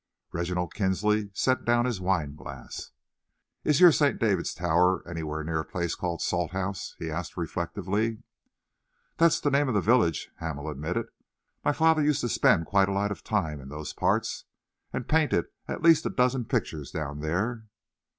Reginald 0.33 0.73
Kinsley 0.73 1.29
set 1.35 1.63
down 1.63 1.85
his 1.85 2.01
wine 2.01 2.33
glass. 2.35 2.89
"Is 3.63 3.79
your 3.79 3.91
St. 3.91 4.17
David's 4.19 4.51
Tower 4.55 5.07
anywhere 5.07 5.43
near 5.43 5.59
a 5.59 5.63
place 5.63 5.93
called 5.93 6.23
Salthouse?" 6.23 6.95
he 6.97 7.11
asked 7.11 7.37
reflectively. 7.37 8.23
"That's 9.17 9.39
the 9.39 9.51
name 9.51 9.67
of 9.67 9.75
the 9.75 9.79
village," 9.79 10.31
Hamel 10.37 10.69
admitted. 10.71 11.09
"My 11.63 11.71
father 11.71 12.01
used 12.01 12.21
to 12.21 12.29
spend 12.29 12.65
quite 12.65 12.89
a 12.89 12.93
lot 12.93 13.11
of 13.11 13.23
time 13.23 13.61
in 13.61 13.69
those 13.69 13.93
parts, 13.93 14.45
and 14.91 15.07
painted 15.07 15.45
at 15.67 15.83
least 15.83 16.03
a 16.07 16.09
dozen 16.09 16.45
pictures 16.45 16.89
down 16.89 17.19
there." 17.19 17.65